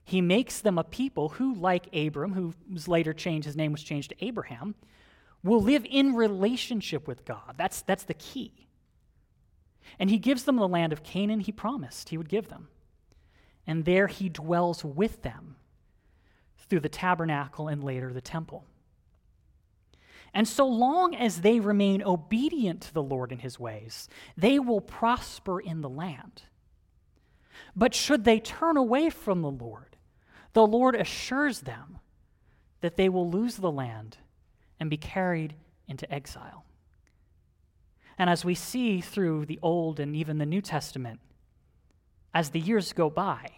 He 0.05 0.21
makes 0.21 0.61
them 0.61 0.79
a 0.79 0.85
people 0.85 1.31
who, 1.31 1.55
like 1.55 1.95
Abram, 1.95 2.35
who 2.35 2.55
was 2.71 2.89
later 2.89 3.13
changed, 3.13 3.47
his 3.47 3.57
name 3.57 3.73
was 3.73 3.83
changed 3.83 4.11
to 4.11 4.25
Abraham, 4.25 4.75
will 5.43 5.63
live 5.63 5.87
in 5.89 6.15
relationship 6.15 7.09
with 7.09 7.25
God. 7.25 7.55
That's, 7.57 7.83
that's 7.83 8.05
the 8.05 8.15
key. 8.15 8.69
And 9.99 10.11
he 10.11 10.19
gives 10.19 10.45
them 10.45 10.57
the 10.57 10.69
land 10.69 10.93
of 10.93 11.03
Canaan 11.03 11.41
he 11.41 11.53
promised 11.53 12.09
he 12.09 12.19
would 12.19 12.29
give 12.29 12.49
them. 12.49 12.69
And 13.67 13.85
there 13.85 14.07
he 14.07 14.29
dwells 14.29 14.85
with 14.85 15.23
them 15.23 15.57
through 16.59 16.81
the 16.81 16.89
tabernacle 16.89 17.69
and 17.69 17.83
later 17.83 18.13
the 18.13 18.21
temple. 18.21 18.65
And 20.35 20.49
so 20.49 20.67
long 20.67 21.15
as 21.15 21.41
they 21.41 21.61
remain 21.61 22.03
obedient 22.03 22.81
to 22.83 22.95
the 22.95 23.03
Lord 23.03 23.31
in 23.31 23.39
his 23.39 23.59
ways, 23.59 24.09
they 24.37 24.59
will 24.59 24.81
prosper 24.81 25.61
in 25.61 25.81
the 25.81 25.89
land. 25.89 26.43
But 27.77 27.95
should 27.95 28.25
they 28.25 28.41
turn 28.41 28.77
away 28.77 29.11
from 29.11 29.43
the 29.43 29.51
Lord, 29.51 29.97
the 30.53 30.67
Lord 30.67 30.97
assures 30.97 31.61
them 31.61 31.99
that 32.81 32.97
they 32.97 33.09
will 33.09 33.31
lose 33.31 33.57
the 33.57 33.71
land 33.71 34.19
and 34.81 34.91
be 34.91 34.97
carried 34.97 35.55
into 35.87 36.13
exile. 36.13 36.65
And 38.19 38.29
as 38.29 38.45
we 38.45 38.55
see 38.55 39.01
through 39.01 39.47
the 39.47 39.59
Old 39.63 40.01
and 40.01 40.17
even 40.17 40.39
the 40.39 40.47
New 40.47 40.61
Testament, 40.61 41.21
as 42.33 42.51
the 42.51 42.61
years 42.61 42.93
go 42.93 43.09
by, 43.09 43.51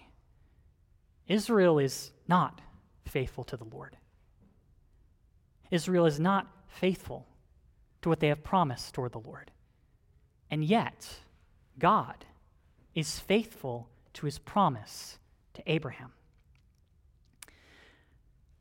Israel 1.26 1.78
is 1.78 2.12
not 2.28 2.60
faithful 3.06 3.44
to 3.44 3.56
the 3.56 3.64
Lord. 3.64 3.96
Israel 5.70 6.06
is 6.06 6.20
not 6.20 6.46
faithful 6.76 7.26
to 8.02 8.08
what 8.08 8.20
they 8.20 8.28
have 8.28 8.44
promised 8.44 8.94
toward 8.94 9.12
the 9.12 9.18
Lord. 9.18 9.50
And 10.50 10.64
yet, 10.64 11.20
God 11.78 12.24
is 12.94 13.18
faithful 13.18 13.88
to 14.14 14.26
his 14.26 14.38
promise 14.38 15.18
to 15.54 15.62
Abraham. 15.66 16.12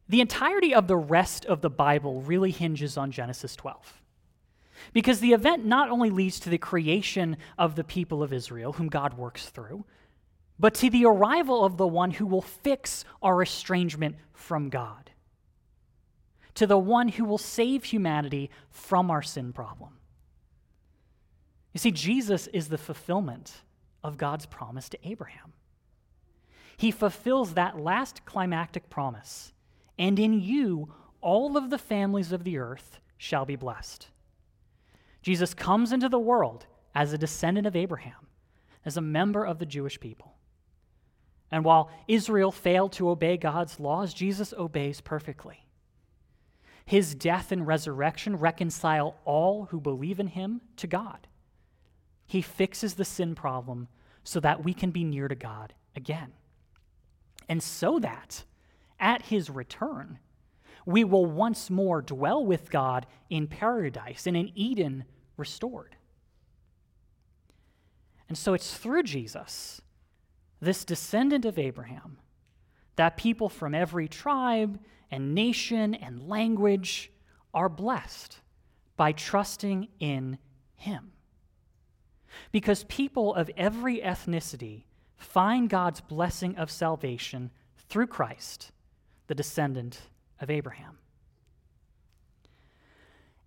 The 0.07 0.21
entirety 0.21 0.73
of 0.73 0.87
the 0.87 0.97
rest 0.97 1.45
of 1.45 1.61
the 1.61 1.69
Bible 1.69 2.21
really 2.21 2.51
hinges 2.51 2.97
on 2.97 3.11
Genesis 3.11 3.55
12. 3.55 4.01
Because 4.93 5.19
the 5.19 5.33
event 5.33 5.65
not 5.65 5.89
only 5.89 6.09
leads 6.09 6.39
to 6.41 6.49
the 6.49 6.57
creation 6.57 7.37
of 7.57 7.75
the 7.75 7.83
people 7.83 8.21
of 8.21 8.33
Israel, 8.33 8.73
whom 8.73 8.87
God 8.87 9.17
works 9.17 9.49
through, 9.49 9.85
but 10.59 10.73
to 10.75 10.89
the 10.89 11.05
arrival 11.05 11.65
of 11.65 11.77
the 11.77 11.87
one 11.87 12.11
who 12.11 12.25
will 12.25 12.41
fix 12.41 13.03
our 13.21 13.41
estrangement 13.41 14.15
from 14.33 14.69
God, 14.69 15.11
to 16.55 16.65
the 16.65 16.77
one 16.77 17.09
who 17.09 17.25
will 17.25 17.37
save 17.37 17.83
humanity 17.83 18.49
from 18.69 19.11
our 19.11 19.21
sin 19.21 19.53
problem. 19.53 19.91
You 21.73 21.79
see, 21.79 21.91
Jesus 21.91 22.47
is 22.47 22.69
the 22.69 22.77
fulfillment 22.77 23.61
of 24.03 24.17
God's 24.17 24.45
promise 24.45 24.87
to 24.89 25.07
Abraham. 25.07 25.53
He 26.77 26.91
fulfills 26.91 27.53
that 27.53 27.79
last 27.79 28.25
climactic 28.25 28.89
promise, 28.89 29.53
and 29.97 30.17
in 30.19 30.39
you 30.39 30.93
all 31.21 31.57
of 31.57 31.69
the 31.69 31.77
families 31.77 32.31
of 32.31 32.43
the 32.43 32.57
earth 32.57 32.99
shall 33.17 33.45
be 33.45 33.55
blessed. 33.55 34.07
Jesus 35.21 35.53
comes 35.53 35.91
into 35.91 36.07
the 36.07 36.19
world 36.19 36.65
as 36.93 37.11
a 37.11 37.17
descendant 37.17 37.65
of 37.65 37.75
Abraham, 37.75 38.27
as 38.85 38.95
a 38.95 39.01
member 39.01 39.43
of 39.43 39.59
the 39.59 39.65
Jewish 39.65 39.99
people. 39.99 40.35
And 41.51 41.65
while 41.65 41.89
Israel 42.07 42.51
failed 42.51 42.93
to 42.93 43.09
obey 43.09 43.37
God's 43.37 43.79
laws, 43.79 44.13
Jesus 44.13 44.53
obeys 44.53 45.01
perfectly. 45.01 45.64
His 46.85 47.15
death 47.15 47.51
and 47.51 47.65
resurrection 47.65 48.35
reconcile 48.35 49.15
all 49.25 49.65
who 49.65 49.79
believe 49.79 50.19
in 50.19 50.27
him 50.27 50.61
to 50.77 50.87
God. 50.87 51.27
He 52.27 52.41
fixes 52.41 52.95
the 52.95 53.05
sin 53.05 53.35
problem 53.35 53.87
so 54.23 54.39
that 54.39 54.63
we 54.63 54.73
can 54.73 54.91
be 54.91 55.03
near 55.03 55.27
to 55.27 55.35
God 55.35 55.73
again. 55.95 56.33
And 57.49 57.61
so 57.61 57.99
that 57.99 58.43
at 58.99 59.23
his 59.23 59.49
return, 59.49 60.19
we 60.85 61.03
will 61.03 61.25
once 61.25 61.69
more 61.69 62.01
dwell 62.01 62.45
with 62.45 62.69
God 62.69 63.07
in 63.29 63.47
paradise 63.47 64.27
and 64.27 64.37
in 64.37 64.51
Eden 64.55 65.05
restored. 65.37 65.95
And 68.27 68.37
so 68.37 68.53
it's 68.53 68.77
through 68.77 69.03
Jesus, 69.03 69.81
this 70.59 70.85
descendant 70.85 71.45
of 71.45 71.59
Abraham, 71.59 72.17
that 72.95 73.17
people 73.17 73.49
from 73.49 73.75
every 73.75 74.07
tribe 74.07 74.79
and 75.11 75.35
nation 75.35 75.93
and 75.95 76.27
language 76.27 77.11
are 77.53 77.69
blessed 77.69 78.39
by 78.97 79.11
trusting 79.11 79.87
in 79.99 80.37
him. 80.75 81.11
Because 82.51 82.83
people 82.85 83.33
of 83.33 83.49
every 83.55 83.99
ethnicity 83.99 84.83
find 85.17 85.69
God's 85.69 86.01
blessing 86.01 86.55
of 86.57 86.69
salvation 86.69 87.51
through 87.89 88.07
Christ, 88.07 88.71
the 89.27 89.35
descendant 89.35 90.01
of 90.39 90.49
Abraham. 90.49 90.97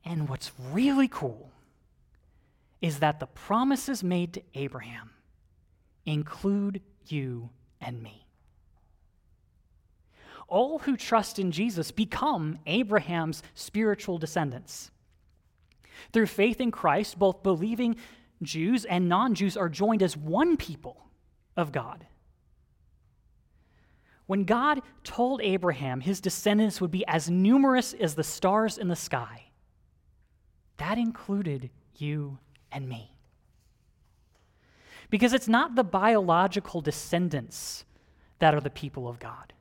And 0.05 0.29
what's 0.29 0.53
really 0.73 1.09
cool 1.09 1.51
is 2.81 3.01
that 3.01 3.21
the 3.21 3.27
promises 3.27 4.03
made 4.03 4.35
to 4.35 4.43
Abraham 4.55 5.11
include 6.07 6.81
you 7.07 7.51
and 7.81 8.03
me. 8.03 8.28
All 10.49 10.81
who 10.81 10.97
trust 10.97 11.39
in 11.39 11.53
Jesus 11.53 11.91
become 11.91 12.59
Abraham's 12.67 13.43
spiritual 13.55 14.19
descendants. 14.19 14.91
Through 16.13 16.27
faith 16.27 16.61
in 16.61 16.71
Christ, 16.71 17.19
both 17.19 17.43
believing 17.43 17.97
Jews 18.43 18.85
and 18.85 19.09
non 19.09 19.35
Jews 19.35 19.57
are 19.57 19.69
joined 19.69 20.03
as 20.03 20.17
one 20.17 20.57
people 20.57 21.05
of 21.57 21.73
God. 21.73 22.07
When 24.27 24.45
God 24.45 24.83
told 25.05 25.41
Abraham 25.43 26.01
his 26.01 26.21
descendants 26.21 26.81
would 26.81 26.91
be 26.91 27.07
as 27.07 27.31
numerous 27.31 27.95
as 27.95 28.15
the 28.15 28.25
stars 28.25 28.79
in 28.79 28.89
the 28.89 28.97
sky, 28.97 29.45
that 30.77 30.99
included 30.99 31.71
you 31.97 32.39
and 32.71 32.89
me. 32.89 33.15
Because 35.11 35.33
it's 35.33 35.49
not 35.49 35.75
the 35.75 35.85
biological 35.85 36.81
descendants 36.81 37.85
that 38.39 38.55
are 38.55 38.61
the 38.61 38.71
people 38.71 39.09
of 39.09 39.19
God, 39.19 39.53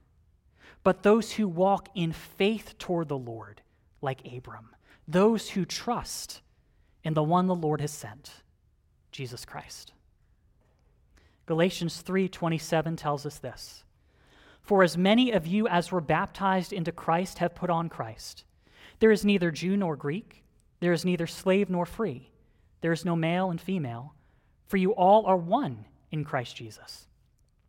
but 0.87 1.03
those 1.03 1.33
who 1.33 1.49
walk 1.49 1.89
in 1.95 2.13
faith 2.13 2.77
toward 2.77 3.09
the 3.09 3.17
Lord, 3.17 3.61
like 4.01 4.25
Abram, 4.25 4.73
those 5.05 5.49
who 5.49 5.65
trust 5.65 6.39
in 7.03 7.13
the 7.13 7.21
one 7.21 7.47
the 7.47 7.53
Lord 7.53 7.81
has 7.81 7.91
sent, 7.91 8.31
Jesus 9.11 9.43
Christ. 9.43 9.91
Galatians 11.45 12.01
3:27 12.01 12.95
tells 12.95 13.25
us 13.25 13.37
this. 13.37 13.83
For 14.61 14.81
as 14.81 14.97
many 14.97 15.31
of 15.31 15.45
you 15.45 15.67
as 15.67 15.91
were 15.91 15.99
baptized 15.99 16.71
into 16.71 16.93
Christ 16.93 17.39
have 17.39 17.53
put 17.53 17.69
on 17.69 17.89
Christ. 17.89 18.45
There 18.99 19.11
is 19.11 19.25
neither 19.25 19.51
Jew 19.51 19.75
nor 19.75 19.97
Greek, 19.97 20.45
there 20.79 20.93
is 20.93 21.03
neither 21.03 21.27
slave 21.27 21.69
nor 21.69 21.85
free, 21.85 22.31
there 22.79 22.93
is 22.93 23.03
no 23.03 23.17
male 23.17 23.51
and 23.51 23.59
female, 23.59 24.15
for 24.67 24.77
you 24.77 24.91
all 24.91 25.25
are 25.25 25.35
one 25.35 25.83
in 26.11 26.23
Christ 26.23 26.55
Jesus. 26.55 27.09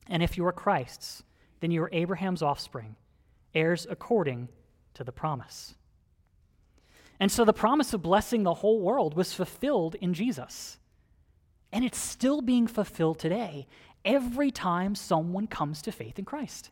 And 0.06 0.22
if 0.22 0.36
you 0.36 0.46
are 0.46 0.52
Christ's, 0.52 1.24
then 1.58 1.72
you 1.72 1.82
are 1.82 1.90
Abraham's 1.92 2.42
offspring, 2.42 2.94
heirs 3.54 3.86
according 3.88 4.48
to 4.94 5.04
the 5.04 5.12
promise. 5.12 5.74
And 7.20 7.32
so 7.32 7.44
the 7.44 7.52
promise 7.52 7.92
of 7.92 8.02
blessing 8.02 8.42
the 8.42 8.54
whole 8.54 8.80
world 8.80 9.14
was 9.14 9.32
fulfilled 9.32 9.96
in 9.96 10.14
Jesus. 10.14 10.78
And 11.72 11.84
it's 11.84 11.98
still 11.98 12.40
being 12.40 12.66
fulfilled 12.66 13.18
today 13.18 13.66
every 14.04 14.50
time 14.50 14.94
someone 14.94 15.46
comes 15.46 15.82
to 15.82 15.92
faith 15.92 16.18
in 16.18 16.24
Christ. 16.24 16.70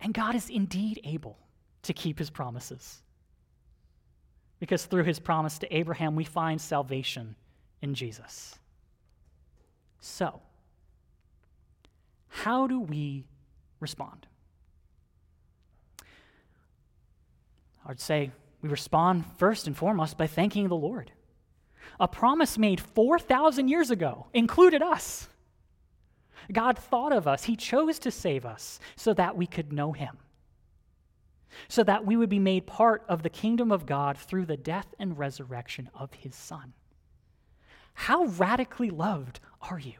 And 0.00 0.14
God 0.14 0.34
is 0.34 0.48
indeed 0.48 1.00
able 1.04 1.38
to 1.82 1.92
keep 1.92 2.18
his 2.18 2.30
promises. 2.30 3.02
Because 4.58 4.84
through 4.84 5.04
his 5.04 5.18
promise 5.18 5.58
to 5.58 5.76
Abraham, 5.76 6.14
we 6.14 6.24
find 6.24 6.60
salvation 6.60 7.34
in 7.80 7.94
Jesus. 7.94 8.56
So, 10.00 10.40
how 12.28 12.66
do 12.66 12.80
we 12.80 13.24
respond? 13.80 14.26
I 17.84 17.88
would 17.88 18.00
say 18.00 18.30
we 18.60 18.68
respond 18.68 19.24
first 19.38 19.66
and 19.66 19.76
foremost 19.76 20.16
by 20.16 20.26
thanking 20.26 20.68
the 20.68 20.76
Lord. 20.76 21.12
A 21.98 22.08
promise 22.08 22.56
made 22.56 22.80
4,000 22.80 23.68
years 23.68 23.90
ago 23.90 24.26
included 24.32 24.82
us. 24.82 25.28
God 26.50 26.78
thought 26.78 27.12
of 27.12 27.28
us. 27.28 27.44
He 27.44 27.56
chose 27.56 27.98
to 28.00 28.10
save 28.10 28.44
us 28.44 28.80
so 28.96 29.14
that 29.14 29.36
we 29.36 29.46
could 29.46 29.72
know 29.72 29.92
Him, 29.92 30.18
so 31.68 31.84
that 31.84 32.04
we 32.04 32.16
would 32.16 32.28
be 32.28 32.38
made 32.38 32.66
part 32.66 33.04
of 33.08 33.22
the 33.22 33.30
kingdom 33.30 33.70
of 33.70 33.86
God 33.86 34.16
through 34.16 34.46
the 34.46 34.56
death 34.56 34.94
and 34.98 35.18
resurrection 35.18 35.90
of 35.94 36.12
His 36.14 36.34
Son. 36.34 36.72
How 37.94 38.24
radically 38.24 38.90
loved 38.90 39.40
are 39.60 39.78
you? 39.78 39.94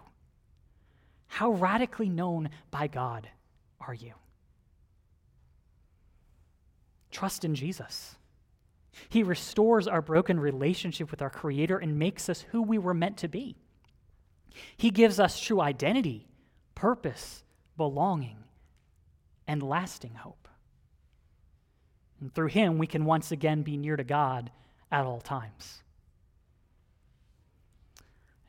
How 1.26 1.50
radically 1.50 2.08
known 2.08 2.50
by 2.70 2.86
God 2.86 3.28
are 3.80 3.94
you? 3.94 4.14
Trust 7.12 7.44
in 7.44 7.54
Jesus. 7.54 8.16
He 9.08 9.22
restores 9.22 9.86
our 9.86 10.02
broken 10.02 10.40
relationship 10.40 11.10
with 11.10 11.22
our 11.22 11.30
Creator 11.30 11.78
and 11.78 11.98
makes 11.98 12.28
us 12.28 12.44
who 12.50 12.62
we 12.62 12.78
were 12.78 12.94
meant 12.94 13.18
to 13.18 13.28
be. 13.28 13.56
He 14.76 14.90
gives 14.90 15.20
us 15.20 15.40
true 15.40 15.60
identity 15.60 16.26
purpose, 16.74 17.44
belonging, 17.76 18.38
and 19.46 19.62
lasting 19.62 20.14
hope. 20.14 20.48
And 22.20 22.34
through 22.34 22.48
him, 22.48 22.76
we 22.78 22.86
can 22.88 23.04
once 23.04 23.30
again 23.30 23.62
be 23.62 23.76
near 23.76 23.96
to 23.96 24.04
God 24.04 24.50
at 24.90 25.04
all 25.04 25.20
times. 25.20 25.82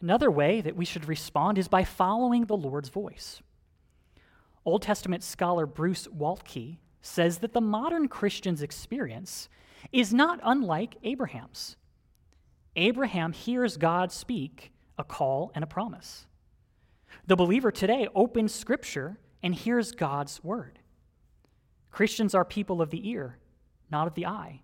Another 0.02 0.32
way 0.32 0.62
that 0.62 0.76
we 0.76 0.84
should 0.84 1.08
respond 1.08 1.58
is 1.58 1.68
by 1.68 1.84
following 1.84 2.46
the 2.46 2.58
Lord's 2.58 2.90
voice. 2.90 3.42
Old 4.66 4.82
Testament 4.82 5.24
scholar 5.24 5.66
Bruce 5.66 6.08
Waltke 6.08 6.78
says 7.04 7.40
that 7.40 7.54
the 7.54 7.62
modern 7.62 8.08
Christian's 8.08 8.64
experience 8.64 9.50
is 9.92 10.14
not 10.14 10.40
unlike 10.42 10.96
Abraham's. 11.04 11.76
Abraham 12.76 13.34
hears 13.34 13.78
God 13.78 14.12
speak 14.12 14.72
a 14.98 15.04
call 15.04 15.52
and 15.54 15.64
a 15.64 15.68
promise. 15.68 16.26
The 17.28 17.36
believer 17.36 17.72
today 17.72 18.08
opens 18.16 18.56
Scripture 18.56 19.18
and 19.44 19.54
hears 19.54 19.92
God's 19.92 20.44
word. 20.44 20.80
Christians 21.92 22.34
are 22.34 22.46
people 22.46 22.82
of 22.82 22.90
the 22.90 23.08
ear, 23.10 23.38
not 23.92 24.08
of 24.08 24.16
the 24.16 24.26
eye. 24.26 24.62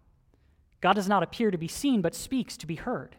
God 0.82 0.94
does 0.94 1.10
not 1.10 1.22
appear 1.22 1.52
to 1.52 1.58
be 1.58 1.68
seen, 1.68 2.02
but 2.02 2.16
speaks 2.16 2.56
to 2.58 2.66
be 2.66 2.76
heard. 2.76 3.18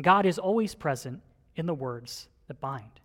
God 0.00 0.24
is 0.24 0.38
always 0.38 0.76
present 0.76 1.22
in 1.56 1.66
the 1.66 1.74
words 1.74 2.28
that 2.46 2.60
bind. 2.60 3.00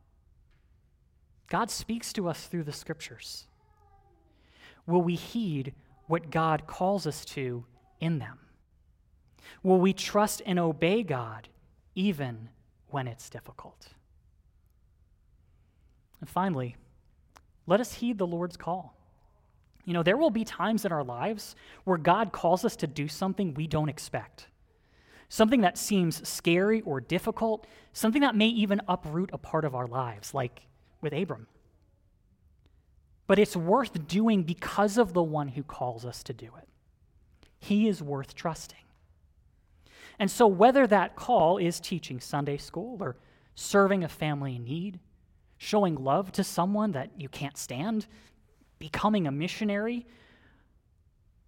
God 1.50 1.72
speaks 1.72 2.14
to 2.14 2.30
us 2.30 2.46
through 2.46 2.64
the 2.64 2.72
Scriptures. 2.72 3.48
Will 4.86 5.02
we 5.02 5.16
heed 5.16 5.74
what 6.08 6.30
God 6.32 6.68
calls 6.68 7.08
us 7.08 7.24
to 7.26 7.66
in 8.00 8.20
them? 8.20 8.40
Will 9.62 9.80
we 9.80 9.94
trust 9.94 10.42
and 10.46 10.60
obey 10.60 11.04
God 11.04 11.48
even 11.96 12.50
when 12.90 13.08
it's 13.08 13.30
difficult? 13.30 13.88
And 16.20 16.30
finally, 16.30 16.76
let 17.66 17.80
us 17.80 17.94
heed 17.94 18.18
the 18.18 18.28
Lord's 18.28 18.58
call. 18.58 18.96
You 19.86 19.94
know, 19.94 20.04
there 20.04 20.18
will 20.18 20.30
be 20.30 20.46
times 20.46 20.86
in 20.86 20.92
our 20.92 21.04
lives 21.04 21.56
where 21.84 21.98
God 21.98 22.32
calls 22.32 22.64
us 22.64 22.76
to 22.78 22.88
do 22.88 23.08
something 23.08 23.54
we 23.54 23.68
don't 23.68 23.90
expect. 23.90 24.48
Something 25.28 25.62
that 25.62 25.78
seems 25.78 26.28
scary 26.28 26.82
or 26.82 27.02
difficult, 27.02 27.68
something 27.92 28.22
that 28.22 28.36
may 28.36 28.48
even 28.48 28.82
uproot 28.88 29.32
a 29.34 29.38
part 29.38 29.66
of 29.66 29.76
our 29.76 29.88
lives, 29.88 30.34
like 30.34 30.62
with 31.02 31.12
Abram. 31.12 31.48
But 33.28 33.40
it's 33.40 33.56
worth 33.56 34.08
doing 34.08 34.44
because 34.44 34.98
of 34.98 35.14
the 35.14 35.24
one 35.24 35.50
who 35.50 35.64
calls 35.64 36.06
us 36.06 36.24
to 36.24 36.34
do 36.34 36.52
it. 36.58 36.68
He 37.60 37.88
is 37.88 38.02
worth 38.02 38.36
trusting. 38.36 38.78
And 40.20 40.30
so, 40.30 40.46
whether 40.48 40.86
that 40.88 41.16
call 41.16 41.58
is 41.58 41.80
teaching 41.80 42.20
Sunday 42.20 42.58
school 42.58 42.98
or 43.02 43.16
serving 43.56 44.04
a 44.04 44.10
family 44.10 44.58
in 44.58 44.64
need, 44.64 45.00
showing 45.58 45.96
love 45.96 46.32
to 46.34 46.44
someone 46.44 46.92
that 46.92 47.10
you 47.18 47.30
can't 47.30 47.58
stand, 47.58 48.06
becoming 48.80 49.28
a 49.28 49.32
missionary, 49.32 50.06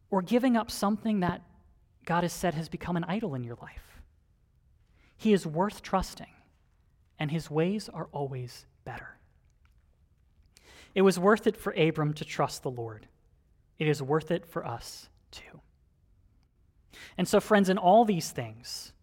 or 0.10 0.22
giving 0.22 0.56
up 0.56 0.72
something 0.72 1.20
that 1.20 1.42
God 2.06 2.24
has 2.24 2.34
said 2.34 2.54
has 2.54 2.70
become 2.70 2.96
an 2.96 3.04
idol 3.04 3.36
in 3.36 3.44
your 3.44 3.58
life. 3.62 4.02
He 5.18 5.34
is 5.34 5.46
worth 5.46 5.82
trusting, 5.82 6.32
and 7.20 7.32
his 7.32 7.50
ways 7.50 7.90
are 7.90 8.08
always 8.12 8.66
better. 8.84 9.18
It 10.96 11.02
was 11.02 11.20
worth 11.20 11.46
it 11.46 11.58
for 11.58 11.74
Abram 11.74 12.14
to 12.14 12.26
trust 12.26 12.64
the 12.64 12.72
Lord. 12.72 13.08
It 13.78 13.88
is 13.88 14.02
worth 14.02 14.32
it 14.32 14.46
for 14.46 14.66
us 14.66 15.10
too. 15.30 15.60
And 17.18 17.28
so, 17.28 17.42
friends, 17.42 17.68
in 17.68 17.78
all 17.78 18.06
these 18.06 18.32
things, 18.32 18.94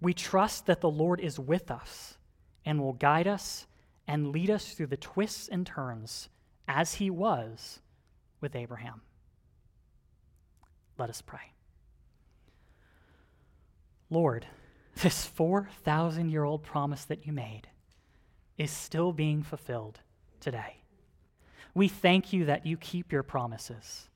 we 0.00 0.14
trust 0.14 0.66
that 0.66 0.80
the 0.80 0.90
Lord 0.90 1.20
is 1.20 1.38
with 1.38 1.70
us 1.70 2.16
and 2.64 2.80
will 2.80 2.92
guide 2.92 3.26
us 3.26 3.66
and 4.06 4.30
lead 4.30 4.50
us 4.50 4.72
through 4.72 4.86
the 4.86 4.96
twists 4.96 5.48
and 5.48 5.66
turns 5.66 6.28
as 6.68 6.94
he 6.94 7.10
was 7.10 7.80
with 8.40 8.54
Abraham. 8.54 9.00
Let 10.98 11.10
us 11.10 11.20
pray. 11.20 11.52
Lord, 14.10 14.46
this 15.02 15.26
4,000 15.26 16.30
year 16.30 16.44
old 16.44 16.62
promise 16.62 17.04
that 17.04 17.26
you 17.26 17.32
made 17.32 17.68
is 18.56 18.70
still 18.70 19.12
being 19.12 19.42
fulfilled 19.42 20.00
today. 20.40 20.76
We 21.76 21.88
thank 21.88 22.32
you 22.32 22.46
that 22.46 22.64
you 22.64 22.78
keep 22.78 23.12
your 23.12 23.22
promises, 23.22 24.08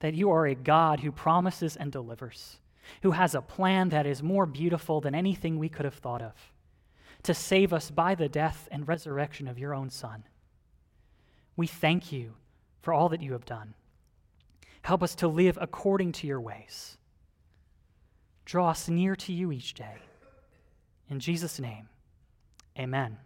that 0.00 0.14
you 0.14 0.30
are 0.30 0.46
a 0.46 0.54
God 0.54 1.00
who 1.00 1.12
promises 1.12 1.76
and 1.76 1.92
delivers, 1.92 2.56
who 3.02 3.10
has 3.10 3.34
a 3.34 3.42
plan 3.42 3.90
that 3.90 4.06
is 4.06 4.22
more 4.22 4.46
beautiful 4.46 5.02
than 5.02 5.14
anything 5.14 5.58
we 5.58 5.68
could 5.68 5.84
have 5.84 5.96
thought 5.96 6.22
of 6.22 6.32
to 7.24 7.34
save 7.34 7.74
us 7.74 7.90
by 7.90 8.14
the 8.14 8.30
death 8.30 8.70
and 8.72 8.88
resurrection 8.88 9.48
of 9.48 9.58
your 9.58 9.74
own 9.74 9.90
Son. 9.90 10.24
We 11.56 11.66
thank 11.66 12.10
you 12.10 12.36
for 12.80 12.94
all 12.94 13.10
that 13.10 13.20
you 13.20 13.32
have 13.32 13.44
done. 13.44 13.74
Help 14.80 15.02
us 15.02 15.14
to 15.16 15.28
live 15.28 15.58
according 15.60 16.12
to 16.12 16.26
your 16.26 16.40
ways. 16.40 16.96
Draw 18.46 18.70
us 18.70 18.88
near 18.88 19.14
to 19.16 19.32
you 19.34 19.52
each 19.52 19.74
day. 19.74 19.96
In 21.10 21.20
Jesus' 21.20 21.60
name, 21.60 21.90
amen. 22.78 23.18